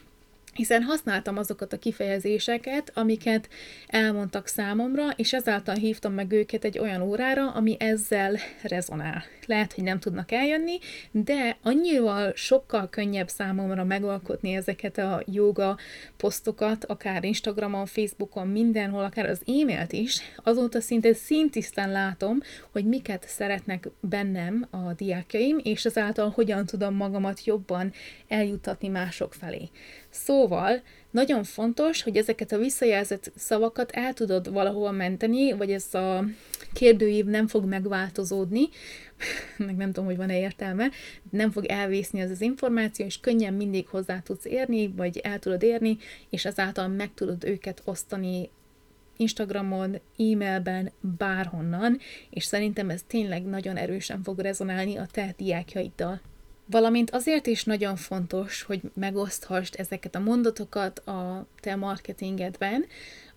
[0.58, 3.50] hiszen használtam azokat a kifejezéseket, amiket
[3.88, 9.24] elmondtak számomra, és ezáltal hívtam meg őket egy olyan órára, ami ezzel rezonál.
[9.46, 10.78] Lehet, hogy nem tudnak eljönni,
[11.12, 15.78] de annyival sokkal könnyebb számomra megalkotni ezeket a joga
[16.18, 22.40] posztokat, akár Instagramon, Facebookon, mindenhol, akár az e-mailt is, azóta szinte szintisztán látom,
[22.72, 27.92] hogy miket szeretnek bennem a diákjaim, és ezáltal hogyan tudom magamat jobban
[28.28, 29.70] eljuttatni mások felé.
[30.24, 36.26] Szóval nagyon fontos, hogy ezeket a visszajelzett szavakat el tudod valahol menteni, vagy ez a
[36.74, 38.70] kérdőív nem fog megváltozódni,
[39.58, 40.90] meg nem tudom, hogy van-e értelme,
[41.30, 45.64] nem fog elvészni az az információ, és könnyen mindig hozzá tudsz érni, vagy el tudod
[45.64, 45.98] érni,
[46.30, 48.50] és ezáltal meg tudod őket osztani
[49.18, 52.00] Instagramon, e-mailben, bárhonnan,
[52.30, 56.22] és szerintem ez tényleg nagyon erősen fog rezonálni a te diákjaiddal.
[56.70, 62.86] Valamint azért is nagyon fontos, hogy megoszthast ezeket a mondatokat a te marketingedben,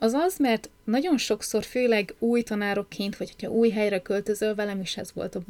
[0.03, 4.97] az az, mert nagyon sokszor, főleg új tanárokként, vagy hogyha új helyre költözöl, velem is
[4.97, 5.41] ez volt a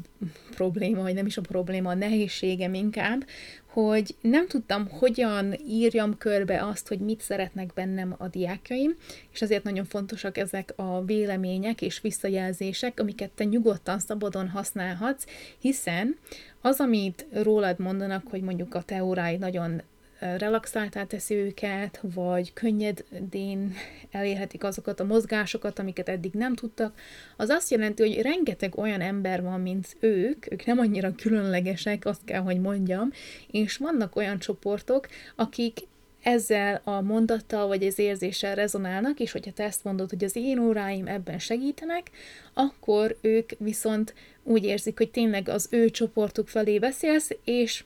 [0.55, 3.27] probléma, vagy nem is a probléma, a nehézségem inkább,
[3.67, 8.97] hogy nem tudtam, hogyan írjam körbe azt, hogy mit szeretnek bennem a diákjaim,
[9.33, 15.25] és ezért nagyon fontosak ezek a vélemények és visszajelzések, amiket te nyugodtan, szabadon használhatsz,
[15.59, 16.17] hiszen
[16.61, 19.83] az, amit rólad mondanak, hogy mondjuk a teóráid nagyon
[20.21, 23.75] relaxáltá teszi őket, vagy könnyedén
[24.11, 26.99] elérhetik azokat a mozgásokat, amiket eddig nem tudtak,
[27.37, 32.25] az azt jelenti, hogy rengeteg olyan ember van, mint ők, ők nem annyira különlegesek, azt
[32.25, 33.11] kell, hogy mondjam,
[33.51, 35.79] és vannak olyan csoportok, akik
[36.23, 40.59] ezzel a mondattal vagy az érzéssel rezonálnak, és hogyha te ezt mondod, hogy az én
[40.59, 42.11] óráim ebben segítenek,
[42.55, 47.85] akkor ők viszont úgy érzik, hogy tényleg az ő csoportuk felé beszélsz, és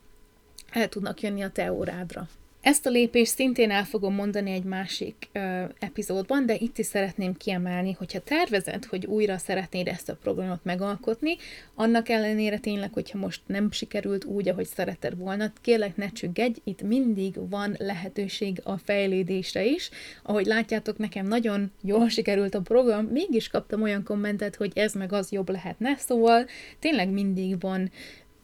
[0.74, 2.28] el tudnak jönni a te órádra.
[2.64, 7.36] Ezt a lépést szintén el fogom mondani egy másik ö, epizódban, de itt is szeretném
[7.36, 11.36] kiemelni, hogyha tervezed, hogy újra szeretnéd ezt a programot megalkotni,
[11.74, 16.82] annak ellenére tényleg, hogyha most nem sikerült úgy, ahogy szeretted volna, kérlek ne csüggedj, itt
[16.82, 19.90] mindig van lehetőség a fejlődésre is.
[20.22, 25.12] Ahogy látjátok, nekem nagyon jól sikerült a program, mégis kaptam olyan kommentet, hogy ez meg
[25.12, 26.46] az jobb lehetne, szóval
[26.78, 27.90] tényleg mindig van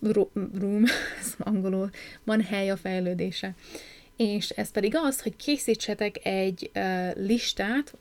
[0.02, 0.84] room,
[1.20, 1.90] ez angolul,
[2.24, 3.54] van hely a fejlődése.
[4.16, 7.94] És ez pedig az, hogy készítsetek egy uh, listát,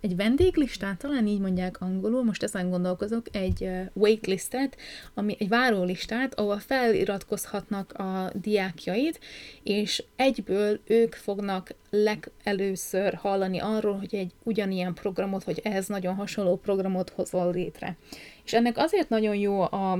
[0.00, 4.76] egy vendéglistát, talán így mondják angolul, most ezen gondolkozok, egy uh, waitlistet,
[5.14, 9.18] ami egy várólistát, ahol feliratkozhatnak a diákjaid,
[9.62, 16.56] és egyből ők fognak legelőször hallani arról, hogy egy ugyanilyen programot, vagy ehhez nagyon hasonló
[16.56, 17.96] programot hozol létre.
[18.44, 19.98] És ennek azért nagyon jó a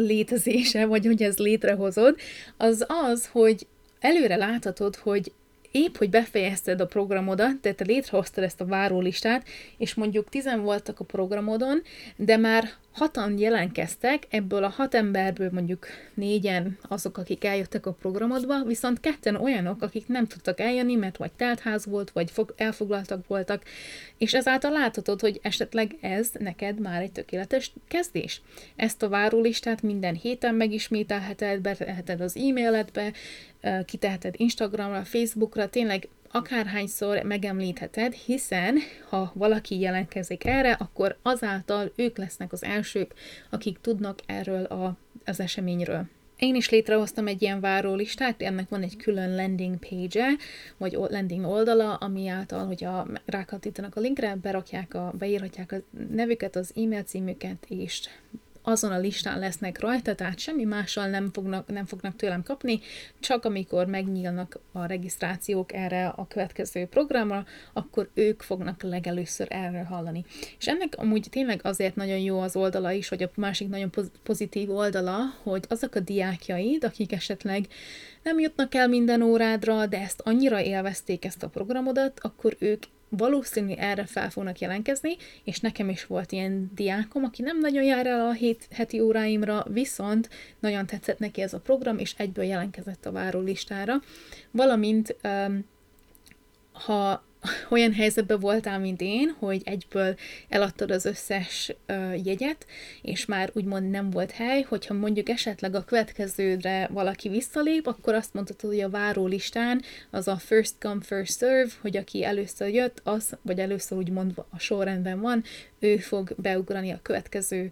[0.00, 2.16] létezése, vagy hogy ez létrehozod,
[2.56, 3.66] az az, hogy
[4.00, 5.32] előre láthatod, hogy
[5.70, 9.46] épp, hogy befejezted a programodat, tehát te létrehoztad ezt a várólistát,
[9.78, 11.82] és mondjuk tizen voltak a programodon,
[12.16, 18.62] de már hatan jelentkeztek, ebből a hat emberből mondjuk négyen azok, akik eljöttek a programodba,
[18.62, 23.62] viszont ketten olyanok, akik nem tudtak eljönni, mert vagy teltház volt, vagy elfoglaltak voltak,
[24.18, 28.42] és ezáltal láthatod, hogy esetleg ez neked már egy tökéletes kezdés.
[28.76, 33.12] Ezt a várólistát minden héten megismételheted, beteheted az e-mailedbe,
[33.84, 42.52] kiteheted Instagramra, Facebookra, tényleg akárhányszor megemlítheted, hiszen ha valaki jelentkezik erre, akkor azáltal ők lesznek
[42.52, 43.14] az elsők,
[43.50, 46.04] akik tudnak erről a, az eseményről.
[46.36, 50.36] Én is létrehoztam egy ilyen várólistát, ennek van egy külön landing page-e,
[50.76, 55.76] vagy landing oldala, ami által, hogyha rákattítanak a linkre, berakják a, beírhatják a
[56.10, 58.00] nevüket, az e-mail címüket, és
[58.68, 62.80] azon a listán lesznek rajta, tehát semmi mással nem fognak, nem fognak tőlem kapni,
[63.20, 70.24] csak amikor megnyílnak a regisztrációk erre a következő programra, akkor ők fognak legelőször erről hallani.
[70.58, 73.90] És ennek amúgy tényleg azért nagyon jó az oldala is, hogy a másik nagyon
[74.22, 77.66] pozitív oldala, hogy azok a diákjaid, akik esetleg
[78.22, 83.74] nem jutnak el minden órádra, de ezt annyira élvezték ezt a programodat, akkor ők valószínű
[83.74, 88.26] erre fel fognak jelentkezni, és nekem is volt ilyen diákom, aki nem nagyon jár el
[88.26, 90.28] a hét, heti óráimra, viszont
[90.60, 93.94] nagyon tetszett neki ez a program, és egyből jelentkezett a várólistára.
[94.50, 95.16] Valamint,
[96.72, 97.25] ha
[97.70, 100.16] olyan helyzetben voltál, mint én, hogy egyből
[100.48, 102.66] eladtad az összes uh, jegyet,
[103.02, 108.34] és már úgymond nem volt hely, hogyha mondjuk esetleg a következődre valaki visszalép, akkor azt
[108.34, 113.36] mondtad, hogy a várólistán az a first come, first serve, hogy aki először jött, az,
[113.42, 115.44] vagy először úgymond a sorrendben van,
[115.78, 117.70] ő fog beugrani a következő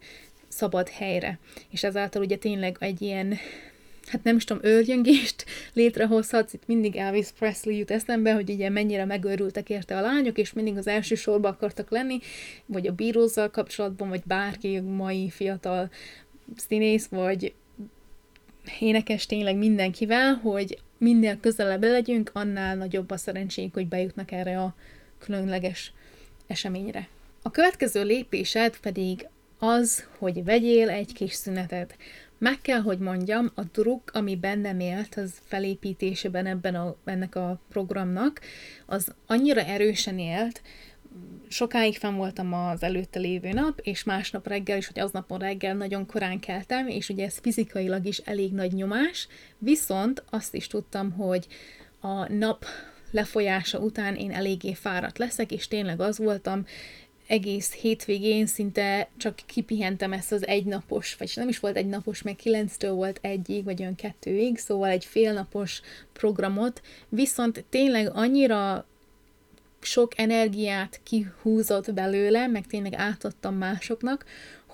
[0.49, 1.39] szabad helyre.
[1.71, 3.39] És ezáltal ugye tényleg egy ilyen
[4.09, 9.05] hát nem is tudom, őrjöngést létrehozhatsz, itt mindig Elvis Presley jut eszembe, hogy ugye mennyire
[9.05, 12.19] megőrültek érte a lányok, és mindig az első sorba akartak lenni,
[12.67, 15.91] vagy a bírózzal kapcsolatban, vagy bárki mai fiatal
[16.57, 17.55] színész, vagy
[18.81, 24.75] énekes tényleg mindenkivel, hogy minél közelebb legyünk, annál nagyobb a szerencsénk, hogy bejutnak erre a
[25.19, 25.93] különleges
[26.47, 27.09] eseményre.
[27.43, 31.97] A következő lépésed pedig az, hogy vegyél egy kis szünetet.
[32.39, 37.61] Meg kell, hogy mondjam, a druk, ami bennem élt az felépítésében ebben a, ennek a
[37.69, 38.41] programnak,
[38.87, 40.63] az annyira erősen élt,
[41.49, 46.07] sokáig fenn voltam az előtte lévő nap, és másnap reggel is, hogy aznapon reggel nagyon
[46.07, 51.47] korán keltem, és ugye ez fizikailag is elég nagy nyomás, viszont azt is tudtam, hogy
[52.01, 52.65] a nap
[53.11, 56.67] lefolyása után én eléggé fáradt leszek, és tényleg az voltam,
[57.27, 62.37] egész hétvégén szinte csak kipihentem ezt az egynapos, vagy nem is volt egy napos, meg
[62.37, 65.81] kilenctől volt egyig, vagy olyan kettőig, szóval egy félnapos
[66.13, 68.87] programot, viszont tényleg annyira
[69.81, 74.25] sok energiát kihúzott belőle, meg tényleg átadtam másoknak,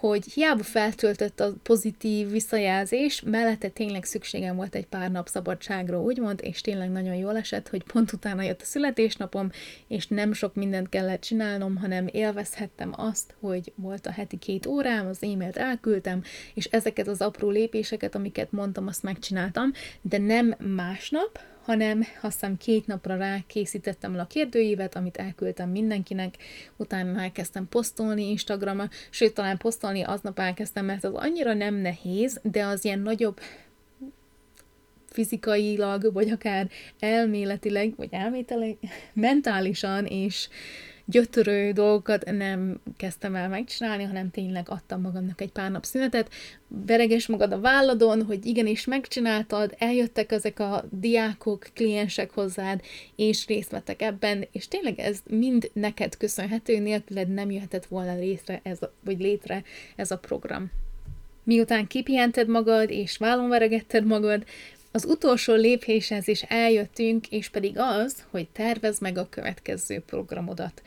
[0.00, 6.40] hogy hiába feltöltött a pozitív visszajelzés, mellette tényleg szükségem volt egy pár nap szabadságra, úgymond,
[6.42, 9.50] és tényleg nagyon jól esett, hogy pont utána jött a születésnapom,
[9.88, 15.06] és nem sok mindent kellett csinálnom, hanem élvezhettem azt, hogy volt a heti két órám,
[15.06, 16.22] az e-mailt elküldtem,
[16.54, 22.86] és ezeket az apró lépéseket, amiket mondtam, azt megcsináltam, de nem másnap, hanem azt két
[22.86, 26.34] napra rá készítettem a kérdőívet, amit elküldtem mindenkinek,
[26.76, 32.64] utána elkezdtem posztolni Instagramra, sőt, talán posztolni aznap elkezdtem, mert az annyira nem nehéz, de
[32.64, 33.40] az ilyen nagyobb
[35.10, 36.68] fizikailag, vagy akár
[36.98, 38.76] elméletileg, vagy elmételileg,
[39.12, 40.48] mentálisan és
[41.10, 46.30] gyötörő dolgokat nem kezdtem el megcsinálni, hanem tényleg adtam magamnak egy pár nap szünetet.
[46.68, 52.80] Bereges magad a válladon, hogy igenis megcsináltad, eljöttek ezek a diákok, kliensek hozzád,
[53.16, 58.60] és részt vettek ebben, és tényleg ez mind neked köszönhető, nélküled nem jöhetett volna létre
[58.62, 59.62] ez a, vagy létre
[59.96, 60.70] ez a program.
[61.44, 64.44] Miután kipihented magad, és vállon veregetted magad,
[64.92, 70.82] az utolsó lépéshez is eljöttünk, és pedig az, hogy tervezd meg a következő programodat.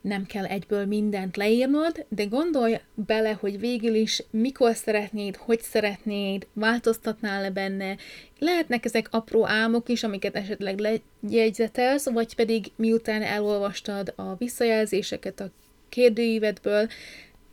[0.00, 6.46] Nem kell egyből mindent leírnod, de gondolj bele, hogy végül is mikor szeretnéd, hogy szeretnéd,
[6.52, 7.96] változtatnál le benne.
[8.38, 15.50] Lehetnek ezek apró álmok is, amiket esetleg lejegyzetelsz, vagy pedig miután elolvastad a visszajelzéseket a
[15.88, 16.88] kérdőívedből,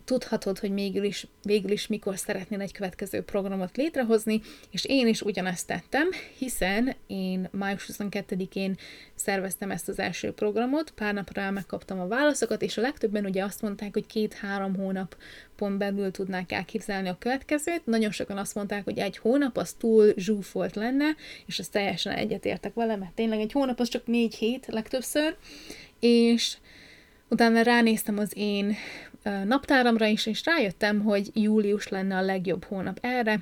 [0.06, 4.42] tudhatod, hogy végül is, végül is mikor szeretnél egy következő programot létrehozni,
[4.72, 8.78] és én is ugyanezt tettem, hiszen én május 22-én
[9.16, 13.62] szerveztem ezt az első programot, pár napra megkaptam a válaszokat, és a legtöbben ugye azt
[13.62, 15.16] mondták, hogy két-három hónap
[15.56, 17.86] pont belül tudnák elképzelni a következőt.
[17.86, 21.06] Nagyon sokan azt mondták, hogy egy hónap az túl zsúfolt lenne,
[21.46, 25.36] és ezt teljesen egyetértek vele, mert tényleg egy hónap az csak négy hét legtöbbször,
[26.00, 26.58] és
[27.30, 28.76] utána ránéztem az én
[29.30, 33.40] naptáramra is, és rájöttem, hogy július lenne a legjobb hónap erre.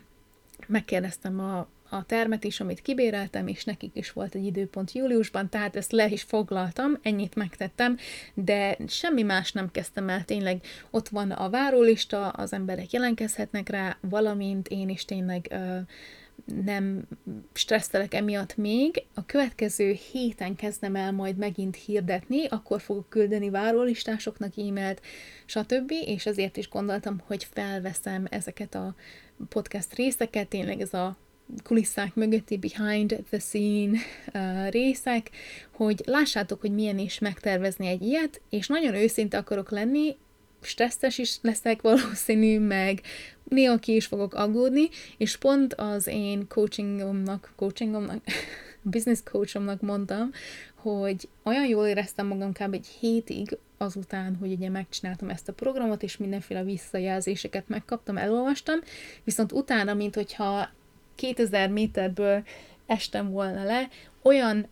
[0.68, 5.76] Megkérdeztem a, a termet is, amit kibéreltem, és nekik is volt egy időpont júliusban, tehát
[5.76, 7.98] ezt le is foglaltam, ennyit megtettem,
[8.34, 13.98] de semmi más nem kezdtem el, tényleg ott van a várólista, az emberek jelentkezhetnek rá,
[14.02, 15.78] valamint én is tényleg uh,
[16.64, 17.08] nem
[17.54, 19.04] stresszelek emiatt még.
[19.14, 25.02] A következő héten kezdem el majd megint hirdetni, akkor fogok küldeni várólistásoknak e-mailt,
[25.46, 25.92] stb.
[26.06, 28.96] És ezért is gondoltam, hogy felveszem ezeket a
[29.50, 31.18] podcast részeket, tényleg ez a
[31.64, 33.98] kulisszák mögötti behind the scene
[34.34, 35.30] uh, részek,
[35.72, 40.16] hogy lássátok, hogy milyen is megtervezni egy ilyet, és nagyon őszinte akarok lenni,
[40.66, 43.01] stresszes is leszek valószínű, meg
[43.43, 48.24] néha ki is fogok aggódni, és pont az én coachingomnak, coachingomnak,
[48.82, 50.32] business coachomnak mondtam,
[50.76, 52.74] hogy olyan jól éreztem magam kb.
[52.74, 58.80] egy hétig azután, hogy ugye megcsináltam ezt a programot, és mindenféle visszajelzéseket megkaptam, elolvastam,
[59.24, 60.70] viszont utána, mint hogyha
[61.16, 62.43] 2000 méterből
[62.86, 63.89] estem volna le,
[64.22, 64.68] olyan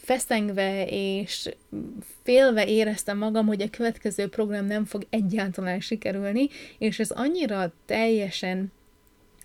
[0.00, 1.48] feszengve és
[2.22, 6.48] félve éreztem magam, hogy a következő program nem fog egyáltalán sikerülni,
[6.78, 8.72] és ez annyira teljesen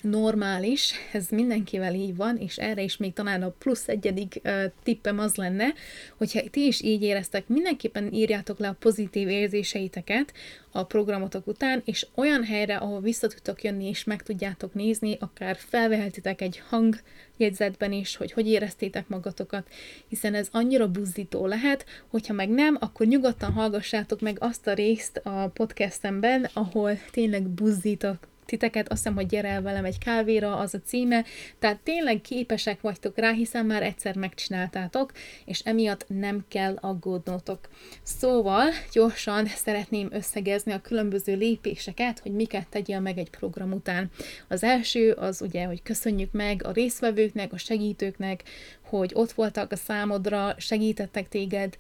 [0.02, 5.20] normális, ez mindenkivel így van, és erre is még talán a plusz egyedik uh, tippem
[5.20, 5.74] az lenne,
[6.18, 10.34] hogyha ti is így éreztek, mindenképpen írjátok le a pozitív érzéseiteket
[10.72, 15.58] a programotok után, és olyan helyre, ahol vissza tudtok jönni, és meg tudjátok nézni, akár
[15.60, 19.68] felvehetitek egy hangjegyzetben is, hogy hogy éreztétek magatokat,
[20.08, 25.22] hiszen ez annyira buzdító lehet, hogyha meg nem, akkor nyugodtan hallgassátok meg azt a részt
[25.24, 30.74] a podcastemben, ahol tényleg buzdítok titeket, azt hiszem, hogy gyere el velem egy kávéra, az
[30.74, 31.26] a címe,
[31.60, 35.12] tehát tényleg képesek vagytok rá, hiszen már egyszer megcsináltátok,
[35.46, 37.60] és emiatt nem kell aggódnotok.
[38.04, 44.10] Szóval gyorsan szeretném összegezni a különböző lépéseket, hogy miket tegyél meg egy program után.
[44.48, 48.44] Az első az ugye, hogy köszönjük meg a résztvevőknek, a segítőknek,
[48.82, 51.78] hogy ott voltak a számodra, segítettek téged,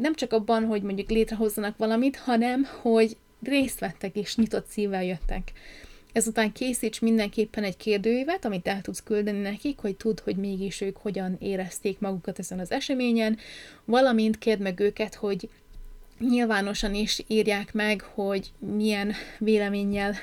[0.00, 5.52] nem csak abban, hogy mondjuk létrehozzanak valamit, hanem hogy részt vettek és nyitott szívvel jöttek.
[6.12, 10.96] Ezután készíts mindenképpen egy kérdőívet, amit el tudsz küldeni nekik, hogy tudd, hogy mégis ők
[10.96, 13.38] hogyan érezték magukat ezen az eseményen,
[13.84, 15.48] valamint kérd meg őket, hogy
[16.18, 20.14] nyilvánosan is írják meg, hogy milyen véleménnyel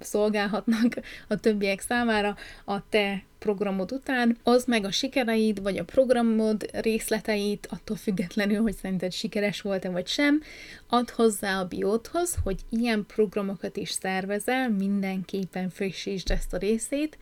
[0.00, 0.94] szolgálhatnak
[1.28, 7.68] a többiek számára a te programod után, az meg a sikereid, vagy a programod részleteit,
[7.70, 10.42] attól függetlenül, hogy szerinted sikeres volt-e vagy sem,
[10.88, 17.18] ad hozzá a bióthoz, hogy ilyen programokat is szervezel, mindenképpen frissítsd ezt a részét,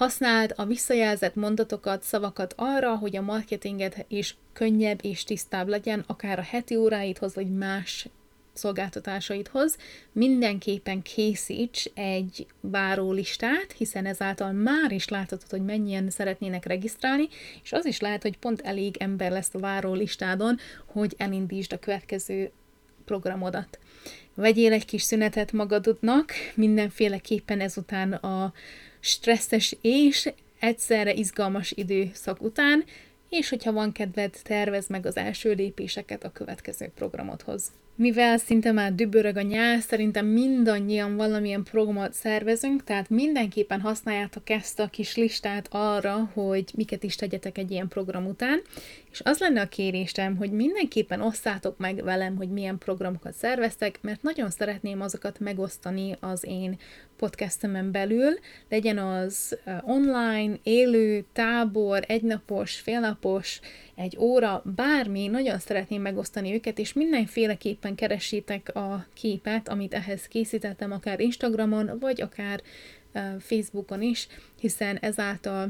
[0.00, 6.38] Használd a visszajelzett mondatokat, szavakat arra, hogy a marketinged is könnyebb és tisztább legyen, akár
[6.38, 8.08] a heti óráidhoz, vagy más
[8.52, 9.76] szolgáltatásaidhoz,
[10.12, 17.28] mindenképpen készíts egy várólistát, hiszen ezáltal már is láthatod, hogy mennyien szeretnének regisztrálni,
[17.62, 22.50] és az is lehet, hogy pont elég ember lesz a várólistádon, hogy elindítsd a következő
[23.04, 23.78] programodat.
[24.34, 28.52] Vegyél egy kis szünetet magadodnak, mindenféleképpen ezután a
[29.00, 32.84] stresszes és egyszerre izgalmas időszak után,
[33.30, 37.70] és hogyha van kedved, tervez meg az első lépéseket a következő programodhoz.
[37.94, 44.80] Mivel szinte már dübörög a nyár, szerintem mindannyian valamilyen programot szervezünk, tehát mindenképpen használjátok ezt
[44.80, 48.62] a kis listát arra, hogy miket is tegyetek egy ilyen program után,
[49.10, 54.22] és az lenne a kérésem, hogy mindenképpen osszátok meg velem, hogy milyen programokat szerveztek, mert
[54.22, 56.78] nagyon szeretném azokat megosztani az én
[57.16, 58.38] podcastemen belül,
[58.68, 63.60] legyen az online, élő, tábor, egynapos, félnapos,
[63.94, 70.92] egy óra, bármi, nagyon szeretném megosztani őket, és mindenféleképpen keressétek a képet, amit ehhez készítettem,
[70.92, 72.62] akár Instagramon, vagy akár
[73.38, 74.26] Facebookon is,
[74.60, 75.68] hiszen ezáltal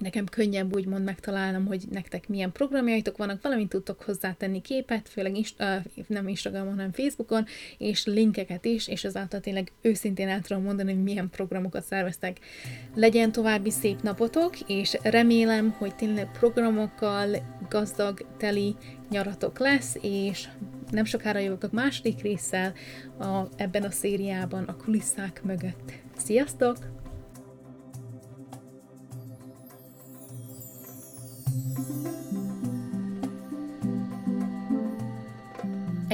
[0.00, 5.62] nekem könnyebb úgymond megtalálnom, hogy nektek milyen programjaitok vannak, valamint tudtok hozzátenni képet, főleg inst-
[6.06, 7.46] nem Instagramon, hanem Facebookon,
[7.78, 12.38] és linkeket is, és ezáltal tényleg őszintén el tudom mondani, hogy milyen programokat szerveztek.
[12.94, 17.36] Legyen további szép napotok, és remélem, hogy tényleg programokkal
[17.68, 18.76] gazdag, teli
[19.10, 20.48] nyaratok lesz, és
[20.90, 22.72] nem sokára jövök a második résszel
[23.18, 25.92] a, ebben a szériában a kulisszák mögött.
[26.16, 26.89] Sziasztok!